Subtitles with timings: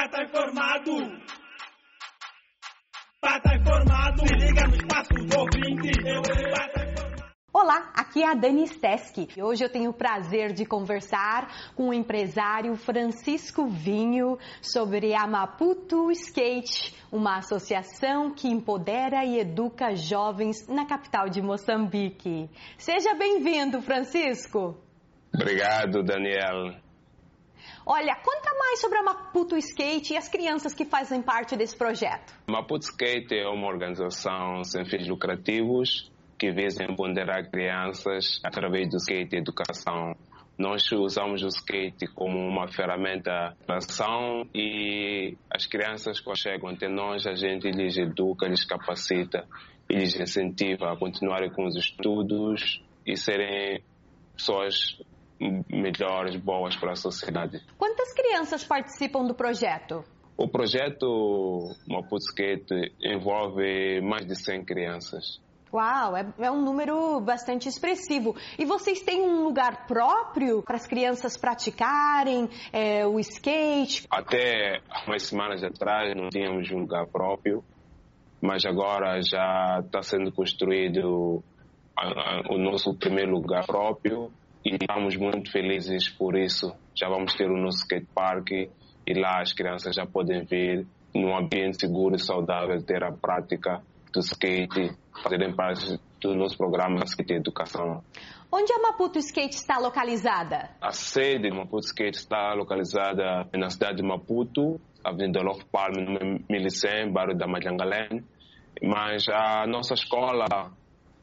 [0.00, 0.92] Pata informado.
[3.20, 4.26] Pata informado.
[4.26, 5.90] Se liga no espaço do ouvinte.
[6.06, 7.24] Eu, pata informado.
[7.52, 9.28] Olá, aqui é a Dani Steski.
[9.38, 16.10] Hoje eu tenho o prazer de conversar com o empresário Francisco Vinho sobre a Maputo
[16.12, 22.48] Skate, uma associação que empodera e educa jovens na capital de Moçambique.
[22.78, 24.82] Seja bem-vindo, Francisco.
[25.34, 26.80] Obrigado, Daniel.
[27.86, 32.34] Olha, conta mais sobre a Maputo Skate e as crianças que fazem parte desse projeto.
[32.48, 36.10] Maputo Skate é uma organização sem fins lucrativos
[36.40, 40.16] que visa empoderar crianças através do skate educação.
[40.56, 46.88] Nós usamos o skate como uma ferramenta de ação e as crianças quando chegam até
[46.88, 49.46] nós, a gente lhes educa, lhes capacita
[49.88, 53.82] e lhes incentiva a continuarem com os estudos e serem
[54.34, 54.98] pessoas
[55.68, 57.60] melhores, boas para a sociedade.
[57.78, 60.04] Quantas crianças participam do projeto?
[60.36, 65.40] O projeto Maputo Skate envolve mais de 100 crianças.
[65.72, 68.34] Uau, é, é, um número bastante expressivo.
[68.58, 74.06] E vocês têm um lugar próprio para as crianças praticarem é, o skate?
[74.10, 77.62] Até umas semanas atrás não tínhamos um lugar próprio,
[78.40, 81.44] mas agora já está sendo construído
[81.96, 84.32] a, a, o nosso primeiro lugar próprio
[84.64, 86.74] e estamos muito felizes por isso.
[86.94, 91.36] Já vamos ter o nosso skate park e lá as crianças já podem vir num
[91.36, 97.34] ambiente seguro e saudável ter a prática do skate, fazerem parte do nosso programa Skate
[97.34, 98.02] Educação.
[98.52, 100.70] Onde a Maputo Skate está localizada?
[100.80, 106.44] A sede do Maputo Skate está localizada na cidade de Maputo, Avenida Love Palm, número
[106.48, 108.24] 1100, bairro da Majangalém.
[108.82, 110.46] Mas a nossa escola,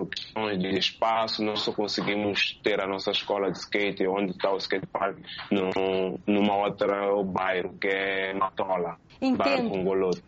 [0.05, 4.57] questões de espaço, nós só conseguimos ter a nossa escola de skate, onde está o
[4.57, 5.17] skate park,
[5.51, 8.97] no, numa outra bairro, que é Matola.
[9.21, 9.71] Entendo.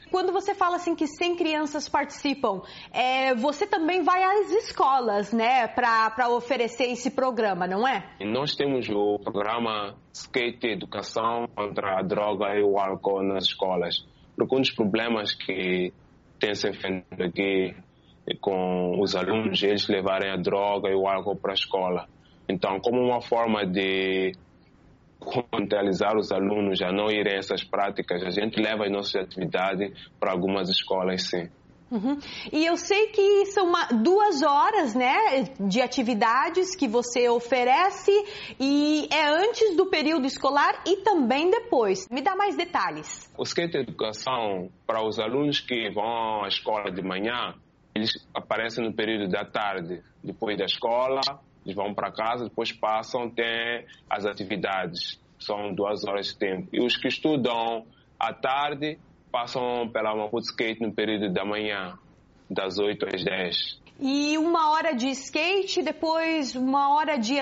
[0.09, 5.67] Quando você fala assim que 100 crianças participam, é, você também vai às escolas, né,
[5.67, 8.09] para oferecer esse programa, não é?
[8.21, 14.05] Nós temos o programa Skate Educação contra a Droga e o Álcool nas escolas.
[14.35, 15.93] Porque um dos problemas que
[16.39, 17.75] tem se enfrentado aqui
[18.35, 22.07] com os alunos, eles levarem a droga e o álcool para a escola.
[22.47, 24.33] Então, como uma forma de
[25.19, 29.91] contextualizar os alunos a não irem a essas práticas, a gente leva as nossas atividades
[30.19, 31.49] para algumas escolas, sim.
[31.91, 32.19] Uhum.
[32.53, 38.11] E eu sei que são uma, duas horas né, de atividades que você oferece
[38.59, 42.07] e é antes do período escolar e também depois.
[42.09, 43.31] Me dá mais detalhes.
[43.37, 47.55] O skate educação, para os alunos que vão à escola de manhã,
[47.94, 51.22] eles aparecem no período da tarde, depois da escola,
[51.66, 56.70] eles vão para casa, depois passam, tem as atividades, são duas horas de tempo.
[56.73, 57.86] E os que estudam
[58.20, 58.98] à tarde
[59.32, 61.98] passam pela Maputo Skate no período da manhã,
[62.50, 63.82] das 8 às 10.
[64.02, 67.36] E uma hora de skate, depois uma hora de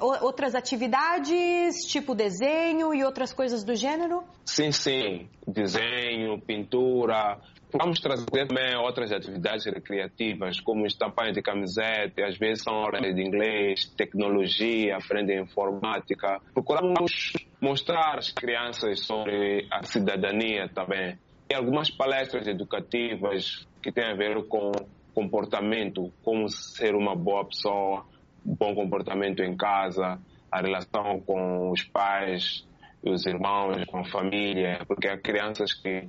[0.00, 4.22] outras atividades, tipo desenho e outras coisas do gênero?
[4.44, 5.28] Sim, sim.
[5.46, 7.40] Desenho, pintura,
[7.76, 13.20] Vamos trazer também outras atividades recreativas, como estampagem de camiseta, às vezes são aulas de
[13.20, 16.40] inglês, tecnologia, aprendem informática.
[16.52, 21.18] Procuramos mostrar às crianças sobre a cidadania também.
[21.50, 24.70] E algumas palestras educativas que têm a ver com
[25.14, 28.04] comportamento, como ser uma boa pessoa,
[28.44, 30.18] bom comportamento em casa,
[30.50, 32.66] a relação com os pais,
[33.02, 36.08] os irmãos, com a família, porque há crianças que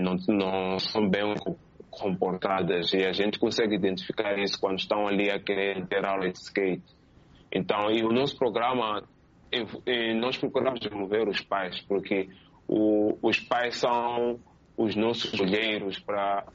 [0.00, 1.34] não, não são bem
[1.90, 6.38] comportadas e a gente consegue identificar isso quando estão ali a querer ter aula de
[6.38, 6.96] skate.
[7.52, 9.02] Então, e o nosso programa,
[10.20, 12.28] nós procuramos desenvolver os pais, porque
[12.68, 14.38] o, os pais são
[14.76, 16.46] os nossos olheiros para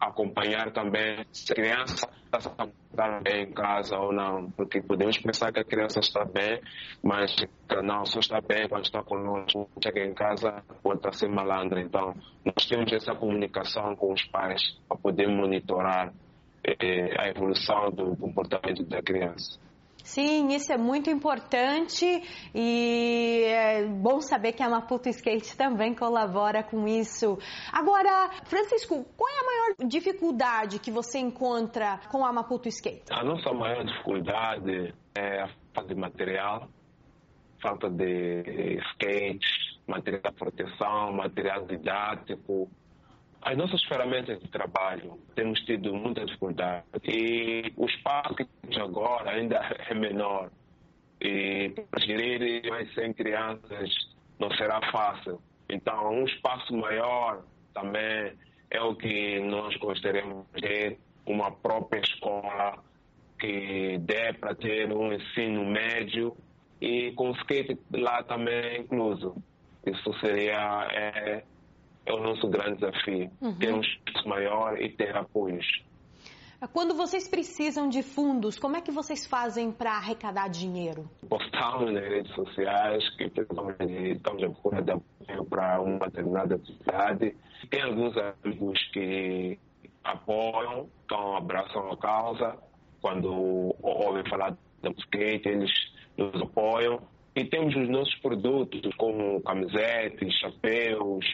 [0.00, 5.60] acompanhar também se a criança está bem em casa ou não, porque podemos pensar que
[5.60, 6.60] a criança está bem,
[7.02, 7.34] mas
[7.82, 11.80] não, só está bem quando está conosco, chega em casa pode estar ser malandra.
[11.80, 16.12] Então, nós temos essa comunicação com os pais para poder monitorar
[16.64, 19.58] eh, a evolução do comportamento da criança.
[20.06, 22.06] Sim, isso é muito importante
[22.54, 27.36] e é bom saber que a Maputo Skate também colabora com isso.
[27.72, 33.12] Agora, Francisco, qual é a maior dificuldade que você encontra com a Maputo Skate?
[33.12, 36.68] A nossa maior dificuldade é a falta de material,
[37.60, 42.70] falta de skate, material de proteção, material didático,
[43.46, 49.30] as nossas ferramentas de trabalho temos tido muita dificuldade e o espaço que temos agora
[49.30, 49.56] ainda
[49.88, 50.50] é menor
[51.20, 53.90] e para gerir mais 100 crianças
[54.40, 55.40] não será fácil.
[55.68, 58.32] Então, um espaço maior também
[58.68, 62.82] é o que nós gostaríamos de ter, uma própria escola
[63.38, 66.36] que dê para ter um ensino médio
[66.80, 69.36] e com skate lá também incluso.
[69.86, 71.44] Isso seria é,
[72.06, 73.56] é o nosso grande desafio, uhum.
[73.76, 75.66] um espaço maior e ter apoios.
[76.72, 81.08] Quando vocês precisam de fundos, como é que vocês fazem para arrecadar dinheiro?
[81.28, 87.36] Postamos nas redes sociais que estamos à procura de apoio para uma determinada atividade.
[87.68, 89.58] Tem alguns amigos que
[90.02, 92.56] apoiam, então abraçam a causa.
[93.02, 95.70] Quando ouvem falar da skate, eles
[96.16, 97.02] nos apoiam.
[97.34, 101.26] E temos os nossos produtos, como camisetas, chapéus,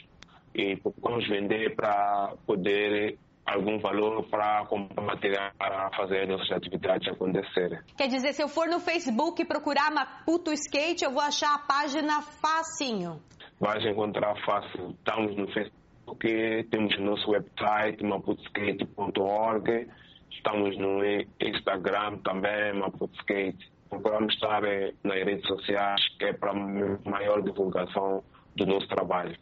[0.54, 7.78] e vamos vender para poder algum valor para comprar material para fazer nossas atividades acontecerem.
[7.96, 12.22] Quer dizer, se eu for no Facebook procurar Maputo Skate, eu vou achar a página
[12.22, 13.20] facinho?
[13.60, 14.90] Vais encontrar fácil.
[14.98, 19.88] Estamos no Facebook, temos nosso website maputoskate.org,
[20.30, 21.04] estamos no
[21.40, 23.70] Instagram também, Maputo Skate.
[23.88, 28.24] Procuramos estar eh, nas redes sociais, que é para maior divulgação
[28.56, 29.36] do nosso trabalho.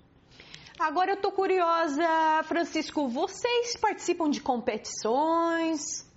[0.80, 6.10] Agora eu tô curiosa, Francisco, vocês participam de competições?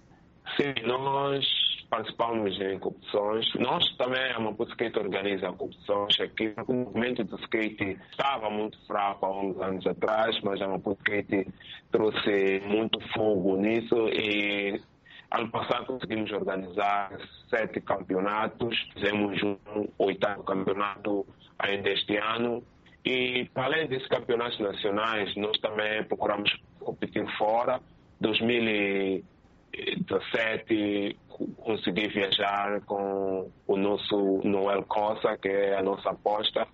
[0.55, 1.45] Sim, nós
[1.89, 3.45] participamos em competições.
[3.55, 6.53] Nós também, a Maputo Skate organiza competições aqui.
[6.65, 11.45] O movimento do skate estava muito fraco há uns anos atrás, mas a Maputo Skate
[11.91, 14.81] trouxe muito fogo nisso e
[15.29, 17.11] ano passado conseguimos organizar
[17.49, 18.79] sete campeonatos.
[18.93, 19.57] Fizemos um
[19.97, 21.27] oitavo campeonato
[21.59, 22.63] ainda este ano
[23.05, 27.81] e, para além desses campeonatos nacionais, nós também procuramos competir fora.
[28.21, 31.17] 2017
[31.57, 36.65] consegui viajar com o nosso Noel Costa, que é a nossa aposta,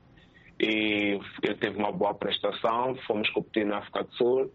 [0.59, 2.95] e ele teve uma boa prestação.
[3.07, 4.51] Fomos competir na África do Sul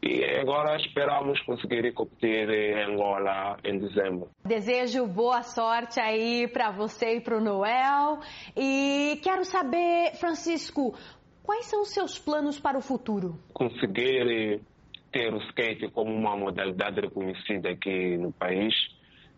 [0.00, 4.30] e agora esperamos conseguir competir em Angola em dezembro.
[4.44, 8.20] Desejo boa sorte aí para você e para o Noel.
[8.56, 10.94] E quero saber, Francisco,
[11.48, 13.38] Quais são os seus planos para o futuro?
[13.54, 14.60] Conseguir
[15.10, 18.74] ter o skate como uma modalidade reconhecida aqui no país.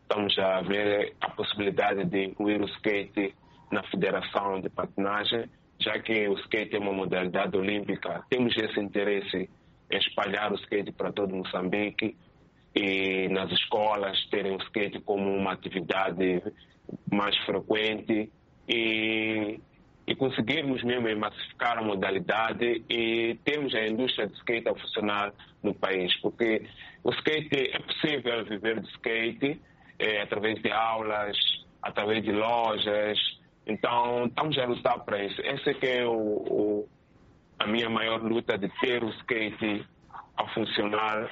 [0.02, 3.32] Estamos a ver a possibilidade de incluir o skate
[3.70, 5.48] na Federação de Patinagem,
[5.78, 8.24] já que o skate é uma modalidade olímpica.
[8.28, 9.48] Temos esse interesse
[9.88, 12.16] em espalhar o skate para todo Moçambique
[12.74, 16.42] e nas escolas terem o skate como uma atividade
[17.08, 18.32] mais frequente
[18.68, 19.60] e
[20.06, 25.32] e conseguirmos mesmo massificar a modalidade e termos a indústria de skate a funcionar
[25.62, 26.66] no país, porque
[27.04, 29.60] o skate é possível viver de skate
[29.98, 31.36] é, através de aulas,
[31.82, 33.18] através de lojas,
[33.66, 35.40] então estamos a lutar para isso.
[35.42, 36.88] Essa é o, o,
[37.58, 39.86] a minha maior luta de ter o skate
[40.36, 41.30] a funcionar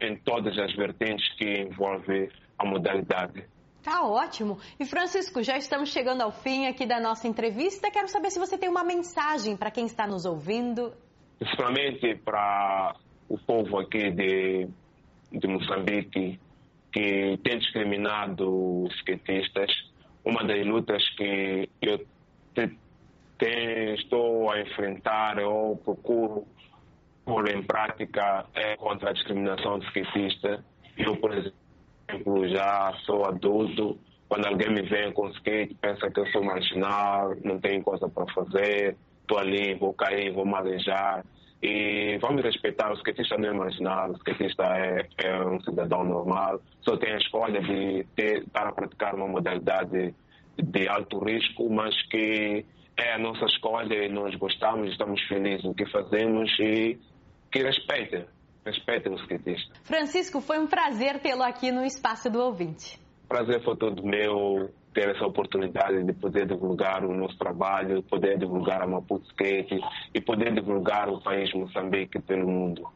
[0.00, 2.28] em todas as vertentes que envolvem
[2.58, 3.44] a modalidade.
[3.82, 4.58] Tá ótimo.
[4.78, 7.90] E Francisco, já estamos chegando ao fim aqui da nossa entrevista.
[7.90, 10.92] Quero saber se você tem uma mensagem para quem está nos ouvindo.
[11.38, 12.96] Principalmente para
[13.28, 14.68] o povo aqui de,
[15.32, 16.38] de Moçambique
[16.92, 19.70] que tem discriminado os skatistas.
[20.24, 21.98] Uma das lutas que eu
[22.54, 22.76] te,
[23.38, 26.46] te, estou a enfrentar ou procuro
[27.24, 30.60] pôr em prática é contra a discriminação de skatistas.
[30.96, 31.57] Eu, por exemplo,
[32.08, 33.98] exemplo, já sou adulto,
[34.28, 38.26] quando alguém me vem com skate, pensa que eu sou marginal, não tenho coisa para
[38.32, 41.24] fazer, estou ali, vou cair, vou me alejar.
[41.62, 46.60] E vamos respeitar, o skatista não é marginal, o skatista é, é um cidadão normal,
[46.82, 50.14] só tem a escolha de ter, estar a praticar uma modalidade
[50.56, 52.64] de alto risco, mas que
[52.96, 56.98] é a nossa escolha e nós gostamos, estamos felizes no que fazemos e
[57.50, 58.24] que respeite
[58.68, 59.72] respeitem o skatista.
[59.82, 63.00] Francisco, foi um prazer tê-lo aqui no Espaço do Ouvinte.
[63.28, 68.82] Prazer foi todo meu ter essa oportunidade de poder divulgar o nosso trabalho, poder divulgar
[68.82, 69.78] a Maputo Skate
[70.14, 72.88] e poder divulgar o país Moçambique pelo mundo.